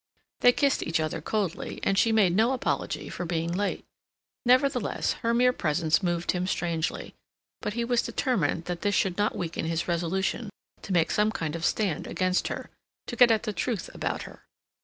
They 0.39 0.51
kissed 0.51 0.81
each 0.81 0.99
other 0.99 1.21
coldly 1.21 1.79
and 1.83 1.95
she 1.95 2.11
made 2.11 2.35
no 2.35 2.53
apology 2.53 3.07
for 3.07 3.23
being 3.23 3.51
late. 3.51 3.85
Nevertheless, 4.47 5.13
her 5.21 5.31
mere 5.31 5.53
presence 5.53 6.01
moved 6.01 6.31
him 6.31 6.47
strangely; 6.47 7.13
but 7.61 7.73
he 7.73 7.85
was 7.85 8.01
determined 8.01 8.65
that 8.65 8.81
this 8.81 8.95
should 8.95 9.15
not 9.19 9.37
weaken 9.37 9.65
his 9.65 9.87
resolution 9.87 10.49
to 10.81 10.91
make 10.91 11.11
some 11.11 11.31
kind 11.31 11.55
of 11.55 11.63
stand 11.63 12.07
against 12.07 12.47
her; 12.47 12.71
to 13.05 13.15
get 13.15 13.29
at 13.29 13.43
the 13.43 13.53
truth 13.53 13.91
about 13.93 14.23
her. 14.23 14.47